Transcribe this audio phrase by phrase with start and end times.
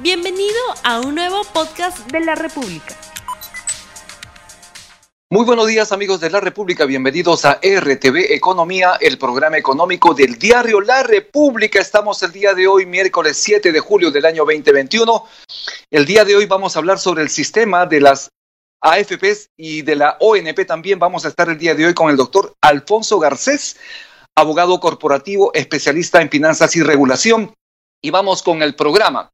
[0.00, 2.96] Bienvenido a un nuevo podcast de la República.
[5.28, 10.38] Muy buenos días amigos de la República, bienvenidos a RTV Economía, el programa económico del
[10.38, 11.80] diario La República.
[11.80, 15.24] Estamos el día de hoy, miércoles 7 de julio del año 2021.
[15.90, 18.30] El día de hoy vamos a hablar sobre el sistema de las
[18.80, 21.00] AFPs y de la ONP también.
[21.00, 23.76] Vamos a estar el día de hoy con el doctor Alfonso Garcés,
[24.36, 27.52] abogado corporativo, especialista en finanzas y regulación.
[28.00, 29.32] Y vamos con el programa.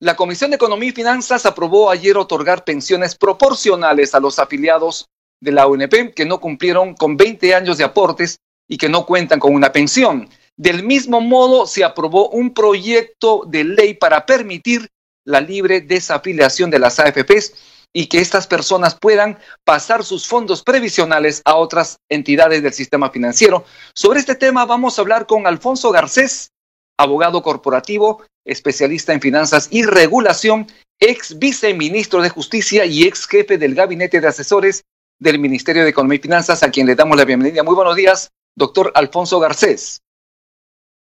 [0.00, 5.06] La Comisión de Economía y Finanzas aprobó ayer otorgar pensiones proporcionales a los afiliados
[5.40, 8.38] de la UNP que no cumplieron con 20 años de aportes
[8.68, 10.28] y que no cuentan con una pensión.
[10.56, 14.88] Del mismo modo, se aprobó un proyecto de ley para permitir
[15.24, 17.54] la libre desafiliación de las AFPs
[17.92, 23.64] y que estas personas puedan pasar sus fondos previsionales a otras entidades del sistema financiero.
[23.94, 26.50] Sobre este tema vamos a hablar con Alfonso Garcés,
[26.98, 30.66] abogado corporativo, especialista en finanzas y regulación,
[31.00, 34.84] ex viceministro de Justicia y ex jefe del gabinete de asesores
[35.18, 37.62] del Ministerio de Economía y Finanzas, a quien le damos la bienvenida.
[37.62, 40.00] Muy buenos días, doctor Alfonso Garcés.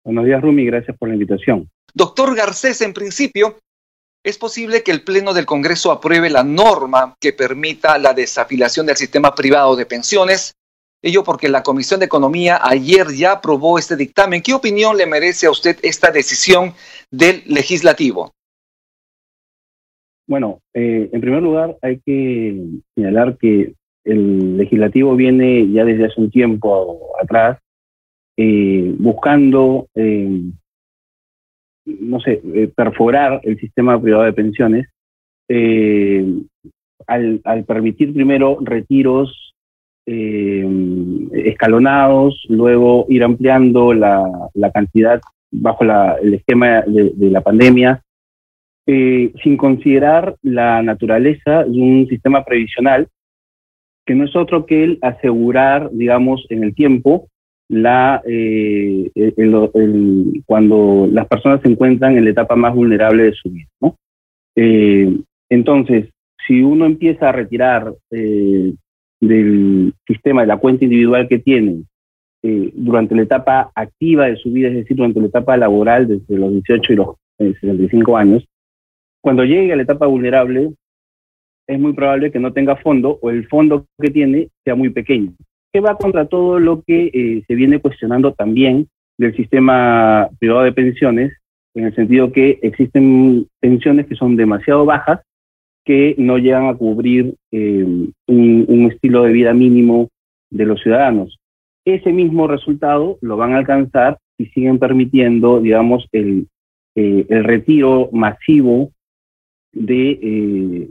[0.04, 1.70] Buenos días, Rumi, gracias por la invitación.
[1.94, 3.58] Doctor Garcés, en principio,
[4.24, 8.98] ¿es posible que el Pleno del Congreso apruebe la norma que permita la desafiliación del
[8.98, 10.54] sistema privado de pensiones?
[11.06, 14.42] Ello porque la Comisión de Economía ayer ya aprobó este dictamen.
[14.42, 16.72] ¿Qué opinión le merece a usted esta decisión
[17.12, 18.32] del legislativo?
[20.26, 22.58] Bueno, eh, en primer lugar hay que
[22.96, 23.74] señalar que
[24.06, 27.60] el legislativo viene ya desde hace un tiempo atrás
[28.38, 30.40] eh, buscando, eh,
[31.86, 32.42] no sé,
[32.78, 34.88] perforar el sistema privado de pensiones
[37.06, 39.53] al, al, permitir primero retiros
[40.06, 40.68] eh,
[41.32, 45.86] escalonados, luego ir ampliando la, cantidad bajo
[46.22, 48.02] el esquema de, la pandemia,
[48.86, 53.08] eh, sin considerar la naturaleza de un sistema previsional
[54.06, 57.30] que no es otro que el asegurar, digamos, en el tiempo,
[57.70, 59.10] la, eh,
[60.46, 63.70] cuando las personas se encuentran en la etapa más vulnerable de su vida.
[65.50, 66.10] entonces,
[66.46, 67.94] si uno empieza a retirar
[69.28, 71.88] del sistema de la cuenta individual que tienen
[72.44, 76.38] eh, durante la etapa activa de su vida, es decir, durante la etapa laboral desde
[76.38, 78.46] los 18 y los 65 eh, años,
[79.22, 80.74] cuando llegue a la etapa vulnerable,
[81.68, 85.34] es muy probable que no tenga fondo o el fondo que tiene sea muy pequeño,
[85.72, 90.74] que va contra todo lo que eh, se viene cuestionando también del sistema privado de
[90.74, 91.32] pensiones,
[91.76, 95.22] en el sentido que existen pensiones que son demasiado bajas
[95.86, 97.86] que no llegan a cubrir eh,
[98.28, 100.10] un, estilo de vida mínimo
[100.50, 101.38] de los ciudadanos.
[101.86, 106.48] Ese mismo resultado lo van a alcanzar si siguen permitiendo, digamos, el,
[106.96, 108.92] eh, el retiro masivo
[109.74, 110.90] de, eh,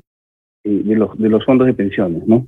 [0.65, 2.47] de, los, de los fondos de pensiones, ¿no?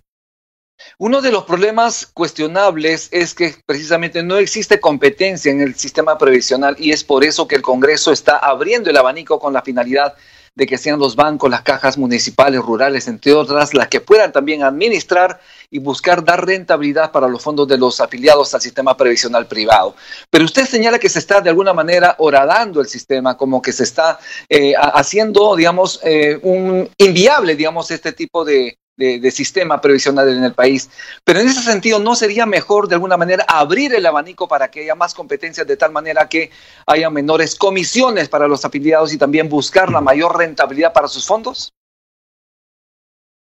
[0.98, 6.76] Uno de los problemas cuestionables es que precisamente no existe competencia en el sistema previsional
[6.78, 10.14] y es por eso que el Congreso está abriendo el abanico con la finalidad
[10.54, 14.62] de que sean los bancos, las cajas municipales, rurales, entre otras, las que puedan también
[14.62, 19.96] administrar y buscar dar rentabilidad para los fondos de los afiliados al sistema previsional privado.
[20.30, 23.82] Pero usted señala que se está de alguna manera horadando el sistema, como que se
[23.82, 30.44] está eh, haciendo, digamos, eh, un inviable, digamos, este tipo de, de, sistema previsional en
[30.44, 30.90] el país.
[31.24, 34.82] Pero en ese sentido, ¿no sería mejor de alguna manera abrir el abanico para que
[34.82, 36.50] haya más competencias de tal manera que
[36.86, 41.72] haya menores comisiones para los afiliados y también buscar la mayor rentabilidad para sus fondos?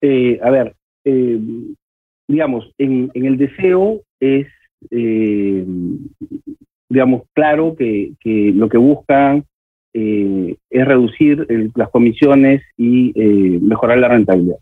[0.01, 1.39] Eh, a ver, eh,
[2.29, 4.47] digamos, en, el deseo es,
[4.91, 5.65] eh,
[6.89, 9.45] digamos, claro que, lo que buscan
[9.93, 11.45] es reducir
[11.75, 13.13] las comisiones y
[13.61, 14.59] mejorar la rentabilidad.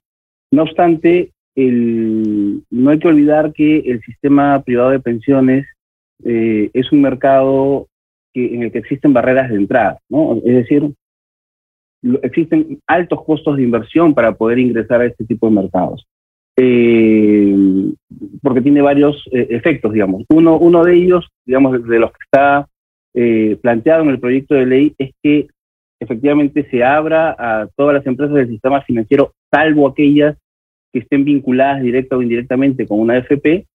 [0.51, 5.67] No obstante, no hay que olvidar que el sistema privado de pensiones
[6.25, 7.89] eh, es un mercado
[8.35, 10.37] en el que existen barreras de entrada, ¿no?
[10.45, 10.93] Es decir,
[12.23, 16.07] existen altos costos de inversión para poder ingresar a este tipo de mercados.
[16.59, 17.55] Eh,
[18.43, 20.25] porque tiene varios eh, efectos, digamos.
[20.29, 22.69] Uno, uno de ellos, digamos, de los que está
[23.63, 25.49] planteado en el proyecto de ley es que
[26.01, 30.37] efectivamente se abra a todas las empresas del sistema financiero, salvo aquellas
[30.93, 33.67] que estén vinculadas directa o indirectamente con una AFP.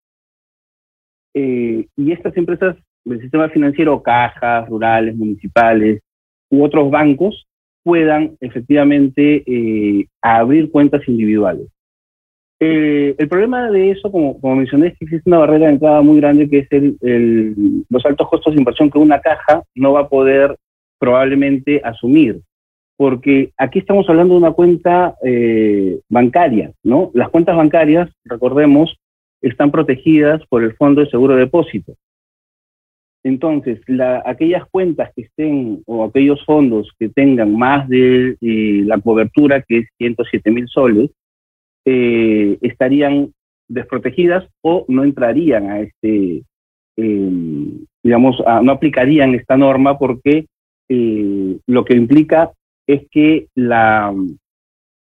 [1.33, 2.75] Eh, y estas empresas
[3.06, 6.01] del sistema financiero, cajas, rurales, municipales
[6.50, 7.47] u otros bancos,
[7.83, 11.68] puedan efectivamente eh, abrir cuentas individuales.
[12.59, 16.01] Eh, el problema de eso, como, como, mencioné, es que existe una barrera de entrada
[16.03, 20.01] muy grande que es el, los altos costos de inversión que una caja no va
[20.01, 20.56] a poder
[21.01, 22.42] probablemente asumir
[23.01, 27.09] porque aquí estamos hablando de una cuenta eh, bancaria, ¿no?
[27.15, 28.95] Las cuentas bancarias, recordemos,
[29.42, 31.95] están protegidas por el Fondo de Seguro de Depósito.
[33.24, 33.81] Entonces,
[34.24, 39.80] aquellas cuentas que estén o aquellos fondos que tengan más de eh, la cobertura, que
[39.80, 41.09] es 107 mil soles,
[41.86, 43.33] eh, estarían
[43.68, 46.44] desprotegidas o no entrarían a este,
[48.04, 50.45] digamos, no aplicarían esta norma porque
[50.93, 52.51] eh, lo que implica
[52.85, 54.13] es que la,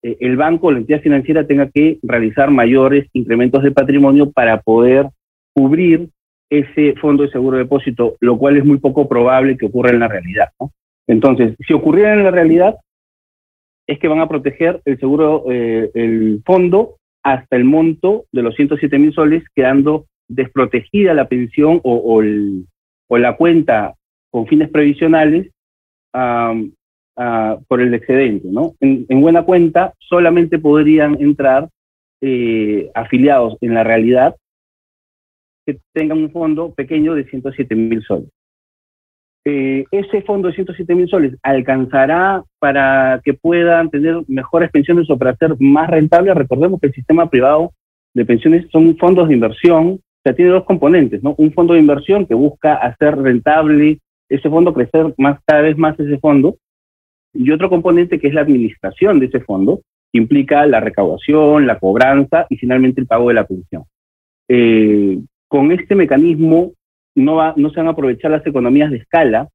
[0.03, 5.09] el banco o la entidad financiera tenga que realizar mayores incrementos de patrimonio para poder
[5.55, 6.11] cubrir
[6.51, 10.01] ese fondo de seguro de depósito, lo cual es muy poco probable que ocurra en
[10.01, 10.49] la realidad.
[11.07, 12.77] Entonces, si ocurriera en la realidad,
[13.87, 18.55] es que van a proteger el seguro, eh, el fondo hasta el monto de los
[18.55, 23.95] 107 mil soles, quedando desprotegida la pensión o, la cuenta
[24.31, 25.51] con fines previsionales
[26.13, 28.49] por el excedente.
[28.51, 28.75] ¿no?
[28.81, 31.69] En, buena cuenta, solamente podrían entrar
[32.21, 34.37] eh, afiliados en la realidad
[35.67, 38.31] que tengan un fondo pequeño de 107 mil soles.
[39.45, 45.17] Eh, ese fondo de 107 mil soles alcanzará para que puedan tener mejores pensiones o
[45.17, 46.35] para ser más rentables.
[46.35, 47.73] Recordemos que el sistema privado
[48.15, 51.35] de pensiones son fondos de inversión, o sea, tiene dos componentes, ¿no?
[51.39, 55.99] Un fondo de inversión que busca hacer rentable ese fondo, crecer más cada vez más
[55.99, 56.57] ese fondo,
[57.33, 59.81] y otro componente que es la administración de ese fondo,
[60.13, 63.85] que implica la recaudación, la cobranza y finalmente el pago de la pensión.
[64.49, 66.73] Eh, con este mecanismo
[67.15, 69.49] no, va, no se van a aprovechar las economías de escala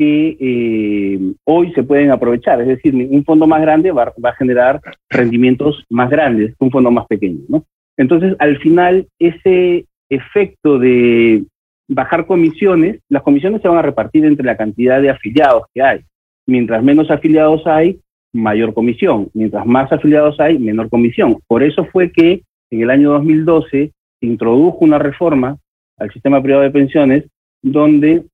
[0.00, 2.60] que eh, hoy se pueden aprovechar.
[2.60, 4.80] Es decir, un fondo más grande va, a generar
[5.10, 7.40] rendimientos más grandes que un fondo más pequeño.
[7.48, 7.64] ¿no?
[7.96, 11.44] Entonces, al final, ese efecto de
[11.90, 16.00] bajar comisiones, las comisiones se van a repartir entre la cantidad de afiliados que hay.
[16.46, 18.00] Mientras menos afiliados hay,
[18.32, 19.28] mayor comisión.
[19.34, 21.38] Mientras más afiliados hay, menor comisión.
[21.48, 23.90] Por eso fue que en el año 2012
[24.20, 25.58] introdujo una reforma
[25.98, 27.24] al sistema privado de pensiones
[27.60, 28.24] donde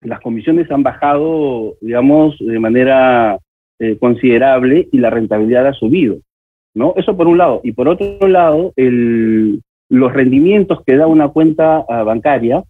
[0.00, 3.38] las comisiones han bajado, digamos, de manera
[3.78, 6.16] eh, considerable y la rentabilidad ha subido.
[6.74, 6.94] ¿no?
[6.96, 7.60] Eso por un lado.
[7.62, 12.64] Y por otro lado, los rendimientos que da una cuenta ah, bancaria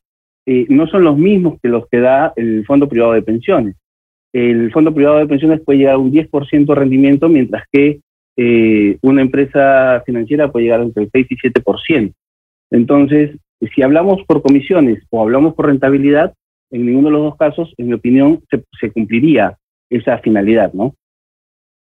[0.47, 3.77] eh, no son los mismos que los que da el fondo privado de pensiones.
[4.33, 8.01] El fondo privado de pensiones puede llegar a un 10% de rendimiento, mientras que
[8.37, 12.15] eh, una empresa financiera puede llegar entre el 6 y 7%.
[12.71, 13.37] Entonces,
[13.75, 16.35] si hablamos por comisiones o hablamos por rentabilidad,
[16.71, 18.43] en ninguno de los dos casos, en mi opinión,
[18.81, 19.57] se, cumpliría
[19.89, 20.95] esa finalidad, ¿no?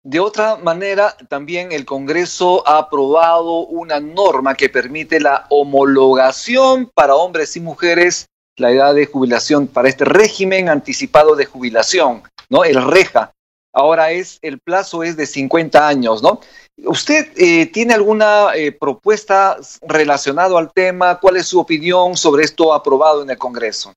[0.03, 7.15] De otra manera, también el Congreso ha aprobado una norma que permite la homologación para
[7.15, 8.27] hombres y mujeres,
[8.57, 12.63] la edad de jubilación para este régimen anticipado de jubilación, ¿no?
[12.63, 13.31] El REJA.
[13.75, 16.39] Ahora es, el plazo es de 50 años, ¿no?
[16.85, 21.19] ¿Usted eh, tiene alguna eh, propuesta relacionada al tema?
[21.19, 23.93] ¿Cuál es su opinión sobre esto aprobado en el Congreso?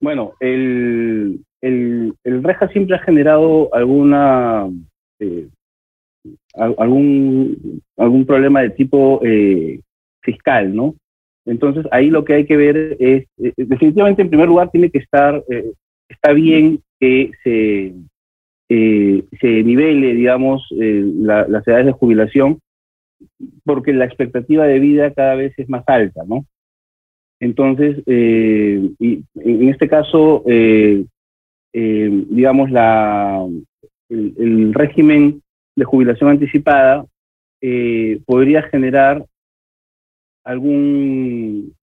[0.00, 4.68] Bueno, el, el, REJA siempre ha generado alguna
[5.18, 5.48] eh,
[6.54, 9.20] algún, algún problema de tipo
[10.22, 10.94] fiscal, ¿no?
[11.50, 13.26] Entonces ahí lo que hay que ver es,
[13.56, 15.42] definitivamente en primer lugar tiene que estar,
[16.08, 17.94] está bien que se
[18.72, 22.60] eh, se nivele, digamos, eh, las edades de jubilación,
[23.64, 26.46] porque la expectativa de vida cada vez es más alta, ¿no?
[27.40, 30.44] Entonces, eh, y en este caso,
[31.72, 33.44] digamos, la,
[34.08, 35.42] el, régimen
[35.74, 37.04] de jubilación anticipada
[38.24, 39.24] podría generar
[40.44, 41.74] algún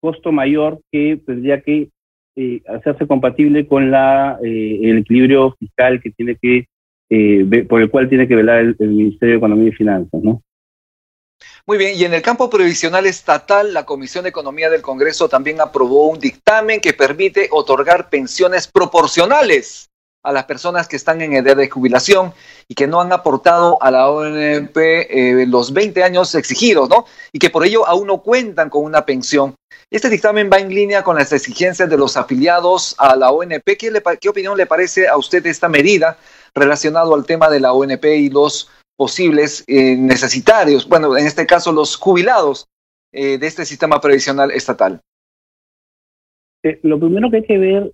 [0.00, 1.90] costo mayor que tendría que
[2.34, 6.66] eh, hacerse compatible con la, eh, el equilibrio fiscal que tiene que,
[7.10, 10.42] eh, por el cual tiene que velar el, Ministerio de Economía y Finanzas, ¿no?
[11.66, 15.60] Muy bien, y en el campo previsional estatal, la Comisión de Economía del Congreso también
[15.60, 19.90] aprobó un dictamen que permite otorgar pensiones proporcionales
[20.22, 22.32] a las personas que están en edad de jubilación
[22.68, 27.06] y que no han aportado a la ONP eh, los 20 años exigidos, ¿no?
[27.32, 29.54] Y que por ello aún no cuentan con una pensión.
[29.90, 33.76] Este dictamen va en línea con las exigencias de los afiliados a la ONP.
[33.76, 36.16] ¿Qué, opinión le parece a usted esta medida
[36.54, 41.72] relacionado al tema de la ONP y los posibles eh, necesitarios, bueno, en este caso
[41.72, 42.68] los jubilados
[43.12, 45.00] eh, de este sistema previsional estatal?
[46.82, 47.92] lo primero que hay que ver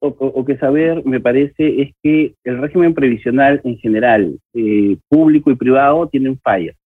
[0.00, 5.56] o, que saber, me parece, es que el régimen previsional en general, eh, público y
[5.56, 6.76] privado, tienen fallas.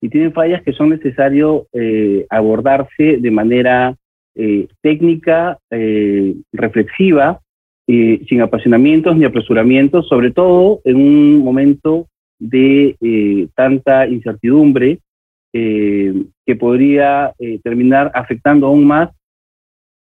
[0.00, 3.96] Y tienen fallas que son necesarios eh, abordarse de manera
[4.36, 5.58] eh, técnica,
[6.52, 7.40] reflexiva,
[7.86, 12.06] sin apasionamientos ni apresuramientos, sobre todo en un momento
[12.38, 15.00] de eh, tanta incertidumbre
[15.52, 16.12] eh,
[16.46, 19.10] que podría eh, terminar afectando aún más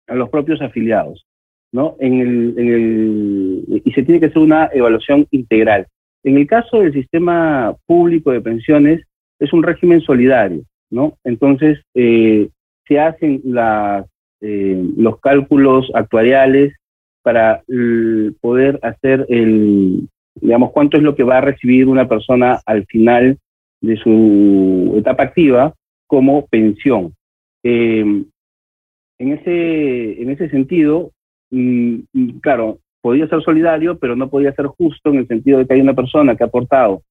[0.06, 1.24] a los propios afiliados.
[1.72, 1.96] ¿No?
[2.00, 5.86] En el, en el, y se tiene que hacer una evaluación integral.
[6.24, 9.02] En el caso del sistema público de pensiones,
[9.38, 11.16] es un régimen solidario, ¿no?
[11.24, 14.04] Entonces, se hacen las,
[14.40, 16.74] los cálculos actuariales
[17.22, 17.62] para
[18.40, 20.08] poder hacer el,
[20.40, 23.38] digamos, cuánto es lo que va a recibir una persona al final
[23.80, 25.74] de su etapa activa
[26.06, 27.14] como pensión.
[27.62, 28.24] Em,
[29.18, 31.12] en, ese, en ese sentido,
[32.40, 35.80] claro, podía ser solidario, pero no podía ser justo en el sentido de que hay
[35.80, 37.02] una persona que ha aportado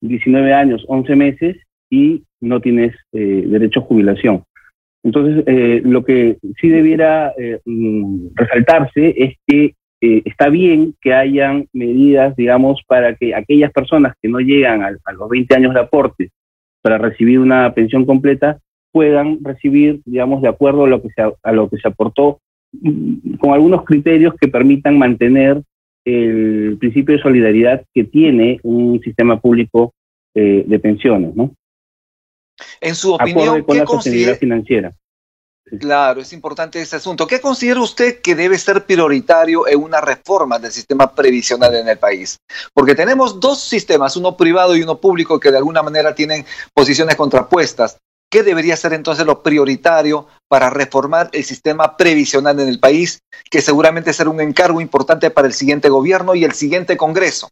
[0.00, 1.56] 19 años, 11 meses
[1.90, 4.44] y no tienes eh, derecho a jubilación.
[5.02, 11.12] Entonces, eh, lo que sí debiera eh, mm, resaltarse es que eh, está bien que
[11.12, 15.80] hayan medidas, digamos, para que aquellas personas que no llegan a, los 20 años de
[15.80, 16.30] aporte
[16.82, 18.58] para recibir una pensión completa
[18.92, 22.40] puedan recibir, digamos, de acuerdo a lo que se, a lo que se aportó,
[23.38, 25.62] con algunos criterios que permitan mantener
[26.04, 29.92] el principio de solidaridad que tiene un sistema público
[30.34, 31.54] eh, de pensiones, ¿no?
[32.80, 34.94] En su opinión, con la sostenibilidad financiera.
[35.78, 37.26] Claro, es importante ese asunto.
[37.26, 41.98] ¿Qué considera usted que debe ser prioritario en una reforma del sistema previsional en el
[41.98, 42.38] país?
[42.72, 47.16] Porque tenemos dos sistemas, uno privado y uno público, que de alguna manera tienen posiciones
[47.16, 47.98] contrapuestas.
[48.30, 53.60] ¿Qué debería ser entonces lo prioritario para reformar el sistema previsional en el país, que
[53.60, 57.48] seguramente será un encargo importante para el siguiente gobierno y el siguiente Congreso?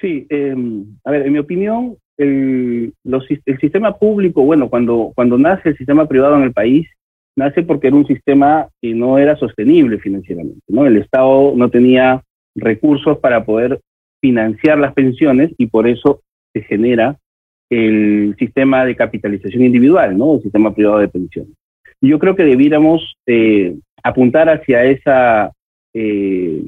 [0.00, 0.56] Sí, eh,
[1.04, 6.08] a ver, en mi opinión, el, el sistema público, bueno, cuando, cuando nace el sistema
[6.08, 6.88] privado en el país,
[7.36, 10.86] nace porque era un sistema que no era sostenible financieramente, ¿no?
[10.86, 12.22] El Estado no tenía
[12.56, 13.80] recursos para poder
[14.20, 16.20] financiar las pensiones y por eso
[16.52, 17.18] se genera
[17.72, 20.34] el sistema de capitalización individual, ¿no?
[20.34, 21.54] El sistema privado de pensiones.
[22.02, 25.52] Yo creo que debiéramos eh, apuntar hacia esa,
[25.94, 26.62] eh,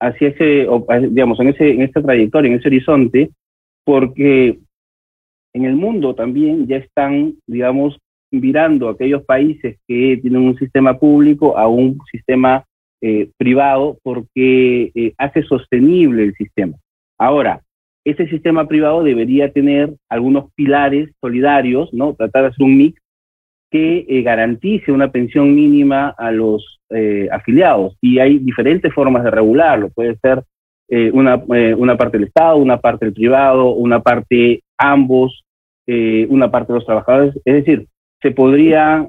[0.00, 0.66] hacia ese,
[1.10, 3.30] digamos, en ese, en esta trayectoria, en ese horizonte,
[3.84, 4.58] porque
[5.54, 7.98] en el mundo también ya están, digamos,
[8.32, 12.64] virando aquellos países que tienen un sistema público a un sistema
[13.00, 16.76] eh, privado porque eh, hace sostenible el sistema.
[17.18, 17.62] Ahora,
[18.04, 22.14] ese sistema privado debería tener algunos pilares solidarios, ¿no?
[22.14, 23.00] Tratar de hacer un mix
[23.70, 26.80] que eh, garantice una pensión mínima a los
[27.30, 27.98] afiliados.
[28.00, 29.90] Y hay diferentes formas de regularlo.
[29.90, 30.42] Puede ser
[30.90, 35.44] eh, una, eh, una parte del Estado, una parte del privado, una parte ambos,
[35.86, 37.36] eh, una parte de los trabajadores.
[37.44, 37.86] Es decir,
[38.22, 39.08] se podría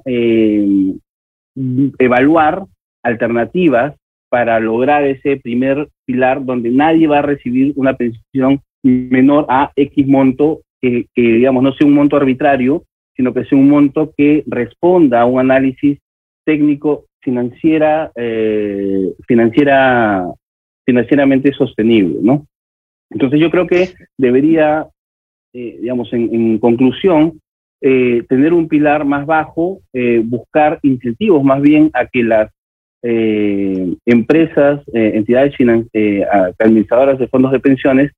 [1.97, 2.65] evaluar
[3.01, 3.95] alternativas
[4.29, 10.07] para lograr ese primer pilar donde nadie va a recibir una pensión menor a X
[10.07, 12.83] monto, que, digamos no sea un monto arbitrario,
[13.15, 15.99] sino que sea un monto que responda a un análisis
[16.45, 18.11] técnico financiera,
[19.27, 20.25] financiera
[20.89, 22.47] financieramente sostenible, ¿no?
[23.11, 24.87] Entonces yo creo que debería,
[25.53, 27.39] eh, digamos, en, conclusión,
[27.79, 32.51] eh, tener un pilar más bajo, eh, buscar incentivos más bien a que las
[33.01, 35.55] empresas, entidades
[36.59, 38.11] administradoras de fondos de pensiones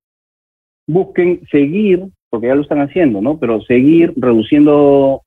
[0.87, 3.37] busquen seguir, porque ya lo están haciendo, ¿no?
[3.39, 5.21] Pero seguir reduciendo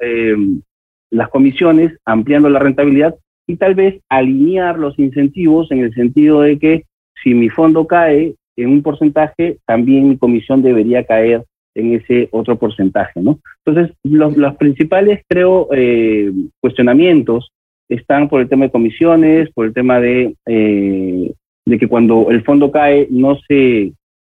[1.10, 3.14] las comisiones, ampliando la rentabilidad
[3.46, 6.84] y tal vez alinear los incentivos en el sentido de que
[7.22, 11.44] si mi fondo cae en un porcentaje, también mi comisión debería caer
[11.74, 13.40] en ese otro porcentaje, ¿no?
[13.64, 16.30] Entonces, los, principales, creo, eh,
[16.60, 17.50] cuestionamientos
[17.88, 21.32] están por el tema de comisiones, por el tema de, eh,
[21.66, 23.92] de que cuando el fondo cae no se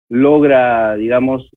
[0.10, 1.50] logra, digamos,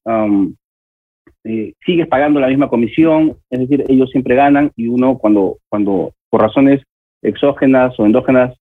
[1.45, 6.13] eh, sigues pagando la misma comisión, es decir, ellos siempre ganan y uno cuando, cuando
[6.29, 6.83] por razones
[7.23, 8.57] exógenas o endógenas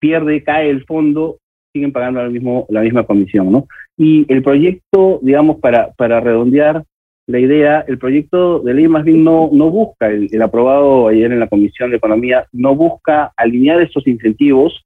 [0.00, 1.38] pierde, cae el fondo,
[1.72, 3.66] siguen pagando la, la misma comisión, ¿no?
[3.96, 6.84] Y el proyecto, digamos, para, para redondear
[7.28, 11.40] la idea, el proyecto de ley más bien no, no busca, el, aprobado ayer en
[11.40, 14.82] la Comisión de Economía, no busca alinear estos incentivos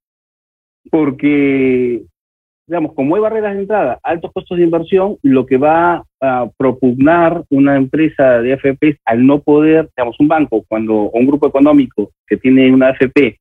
[0.91, 2.03] porque,
[2.67, 7.45] digamos, como hay barreras de entrada, altos costos de inversión, lo que va a propugnar
[7.51, 12.37] una empresa de AFP al no poder, digamos, un banco, cuando un grupo económico que
[12.37, 13.39] tiene una AFP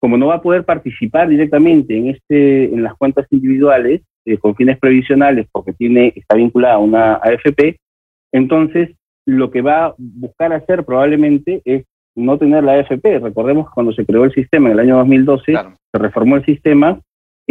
[0.00, 4.56] como no va a poder participar directamente en, este, en las cuentas individuales eh, con
[4.56, 7.76] fines previsionales porque tiene, está vinculada a una AFP,
[8.32, 8.90] entonces
[9.26, 11.84] lo que va a buscar hacer probablemente es
[12.16, 13.20] no tener la AFP.
[13.20, 16.98] Recordemos que cuando se creó el sistema en el año 2012, se reformó el sistema,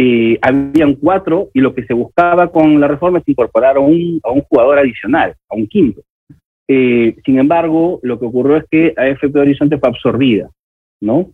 [0.02, 4.18] eh, habían cuatro y lo que se buscaba con la reforma es incorporar a un,
[4.22, 6.00] a un jugador adicional, a un quinto.
[6.66, 10.48] Eh, sin embargo, lo que ocurrió es que AFP Horizonte fue absorbida,
[11.02, 11.30] ¿no?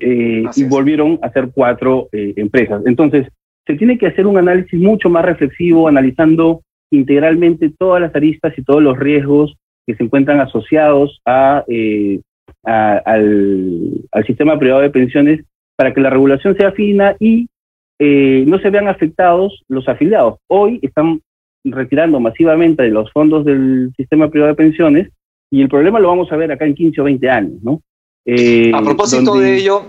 [0.00, 2.82] Eh, y volvieron a ser cuatro empresas.
[2.86, 3.28] Entonces,
[3.64, 8.64] se tiene que hacer un análisis mucho más reflexivo, analizando integralmente todas las aristas y
[8.64, 9.54] todos los riesgos
[9.86, 11.64] que se encuentran asociados a,
[12.64, 15.44] al, al, sistema privado de pensiones
[15.76, 17.46] para que la regulación sea fina y
[17.98, 20.38] eh, no se vean afectados los afiliados.
[20.48, 21.20] Hoy están
[21.64, 25.08] retirando masivamente de los fondos del sistema privado de pensiones
[25.50, 27.82] y el problema lo vamos a ver acá en 15 o 20 años, ¿no?
[28.24, 29.82] Eh, a propósito de ello,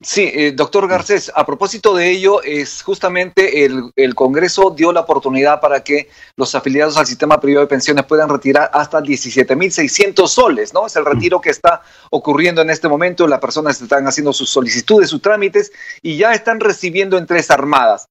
[0.00, 5.60] Sí, eh, doctor Garcés, a propósito de ello, es justamente el, Congreso dio la oportunidad
[5.60, 10.86] para que los afiliados al sistema privado de pensiones puedan retirar hasta 17.600 soles, ¿no?
[10.86, 15.10] Es el retiro que está ocurriendo en este momento, las personas están haciendo sus solicitudes,
[15.10, 18.06] sus trámites y ya están recibiendo en tres armadas.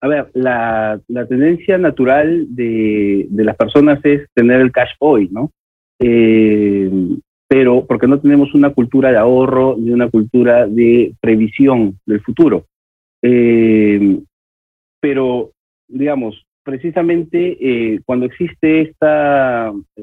[0.00, 5.50] A ver, la, tendencia natural de, de, las personas es tener el cash hoy, ¿no?
[6.00, 6.90] Eh,
[7.52, 12.64] pero porque no tenemos una cultura de ahorro ni una cultura de previsión del futuro.
[13.20, 14.20] Eh,
[14.98, 15.50] pero,
[15.86, 20.02] digamos, precisamente eh, cuando existe esta, eh,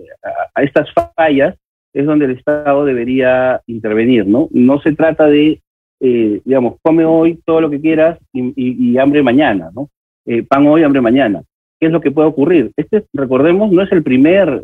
[0.53, 1.55] a estas fallas
[1.91, 4.47] es donde el Estado debería intervenir, ¿no?
[4.51, 5.59] No se trata de,
[5.99, 9.89] digamos, come hoy todo lo que quieras y, hambre mañana, ¿no?
[10.47, 11.41] pan hoy, hambre mañana.
[11.79, 12.71] ¿Qué es lo que puede ocurrir?
[12.77, 14.61] Este, recordemos, no es el primer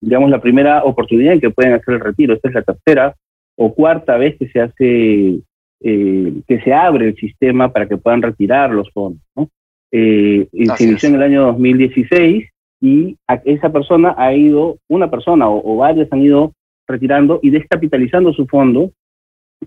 [0.00, 2.34] digamos, la primera oportunidad en que pueden hacer el retiro.
[2.34, 3.14] Esta es la tercera
[3.56, 5.40] o cuarta vez que se hace,
[5.80, 9.22] eh, que se abre el sistema para que puedan retirar los fondos.
[9.34, 9.48] ¿no?
[9.92, 12.44] Eh, se inició en el año 2016
[12.80, 16.52] y esa persona ha ido, una persona o, varias han ido
[16.86, 18.90] retirando y descapitalizando su fondo.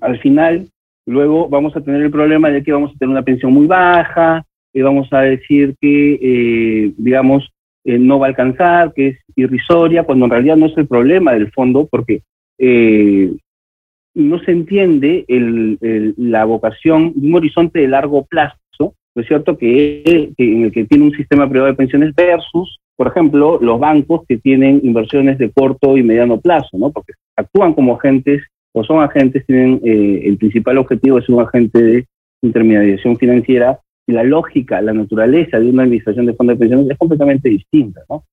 [0.02, 0.68] Al final,
[1.08, 4.46] luego vamos a tener el problema de que vamos a tener una pensión muy baja,
[4.74, 7.50] y vamos a decir que, eh, digamos,
[7.86, 11.34] eh, no va a alcanzar, que es irrisoria, cuando en realidad no es el problema
[11.34, 12.22] del fondo, porque
[12.58, 13.32] eh,
[14.15, 15.26] no se entiende
[16.18, 20.86] la vocación de un horizonte de largo plazo, ¿no es cierto?, que, en el que
[20.86, 25.52] tiene un sistema privado de pensiones versus, por ejemplo, los bancos que tienen inversiones de
[25.52, 26.92] corto y mediano plazo, ¿no?
[26.92, 31.82] Porque actúan como agentes o son agentes, tienen eh, el principal objetivo es un agente
[31.82, 32.06] de
[32.42, 33.80] intermediación financiera
[34.12, 38.02] la lógica, la naturaleza de una administración de fondos de pensiones es completamente distinta.
[38.10, 38.24] ¿no?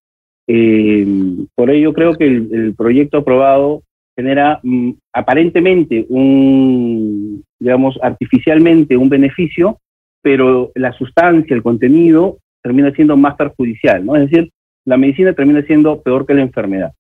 [0.46, 1.06] Eh,
[1.54, 3.82] por ello creo que el, proyecto aprobado
[4.16, 9.78] genera mm, aparentemente un, digamos, artificialmente un beneficio,
[10.22, 14.16] pero la sustancia, el contenido, termina siendo más perjudicial, ¿no?
[14.16, 14.50] Es decir,
[14.84, 16.92] la medicina termina siendo peor que la enfermedad.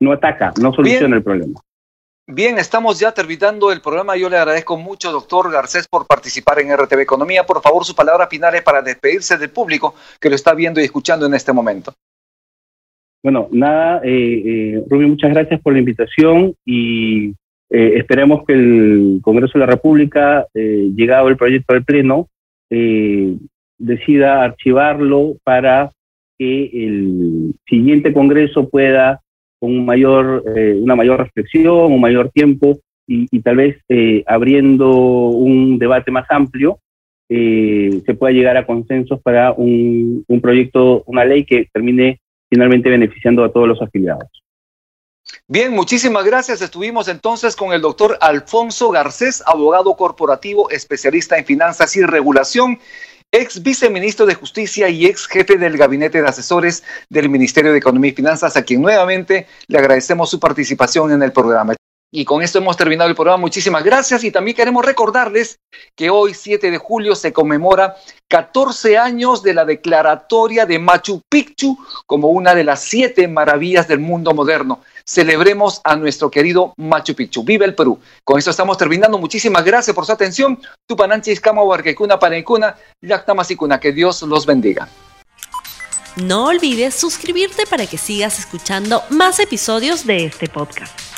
[0.00, 1.60] No ataca, no soluciona el problema.
[2.28, 4.16] Bien, estamos ya terminando el programa.
[4.16, 7.44] Yo le agradezco mucho, doctor Garcés, por participar en RTV Economía.
[7.44, 11.26] Por favor, sus palabras finales para despedirse del público que lo está viendo y escuchando
[11.26, 11.92] en este momento.
[13.24, 17.30] Bueno, nada, eh, eh Rubio, muchas gracias por la invitación y
[17.70, 22.28] eh, esperemos que el Congreso de la República, eh, llegado el proyecto al Pleno,
[23.78, 25.90] decida archivarlo para
[26.38, 29.20] que el siguiente Congreso pueda
[29.62, 35.78] con mayor, eh, una mayor reflexión, un mayor tiempo y, tal vez eh, abriendo un
[35.78, 36.80] debate más amplio,
[37.28, 42.18] eh, se pueda llegar a consensos para un, un proyecto, una ley que termine
[42.50, 44.42] finalmente beneficiando a todos los afiliados.
[45.46, 46.60] Bien, muchísimas gracias.
[46.60, 52.80] Estuvimos entonces con el doctor Alfonso Garcés, abogado corporativo, especialista en finanzas y regulación
[53.32, 58.10] ex viceministro de Justicia y ex jefe del gabinete de asesores del Ministerio de Economía
[58.10, 61.74] y Finanzas, a quien nuevamente le agradecemos su participación en el programa.
[62.14, 63.38] Y con esto hemos terminado el programa.
[63.38, 65.58] Muchísimas gracias y también queremos recordarles
[65.96, 67.96] que hoy, 7 de julio, se conmemora
[68.28, 74.00] 14 años de la declaratoria de Machu Picchu como una de las siete maravillas del
[74.00, 74.80] mundo moderno.
[75.04, 77.44] Celebremos a nuestro querido Machu Picchu.
[77.44, 77.98] ¡Viva el Perú!
[78.24, 79.18] Con esto estamos terminando.
[79.18, 80.60] Muchísimas gracias por su atención.
[80.86, 83.80] Tupananchi Iskama Huarquecuna Panecuna, Yactamasicuna.
[83.80, 84.88] Que Dios los bendiga.
[86.16, 91.11] No olvides suscribirte para que sigas escuchando más episodios de este podcast.